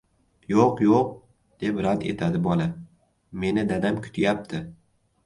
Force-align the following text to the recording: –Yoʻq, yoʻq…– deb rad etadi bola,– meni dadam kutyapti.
–Yoʻq, 0.51 0.79
yoʻq…– 0.85 1.11
deb 1.63 1.81
rad 1.87 2.05
etadi 2.13 2.41
bola,– 2.47 2.67
meni 3.45 3.67
dadam 3.73 4.01
kutyapti. 4.07 4.63